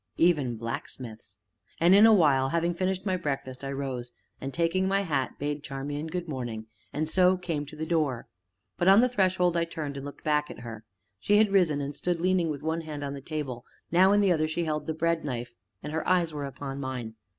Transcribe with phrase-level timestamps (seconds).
[0.17, 1.37] "Even blacksmiths!"
[1.79, 5.61] And in a while, having finished my breakfast, I rose, and, taking my hat, bade
[5.61, 8.27] Charmian "Good morning," and so came to the door.
[8.79, 10.85] But on the threshold I turned and looked back at her.
[11.19, 14.31] She had risen, and stood leaning with one hand on the table; now in the
[14.31, 15.53] other she held the breadknife,
[15.83, 17.13] and her eyes were upon mine.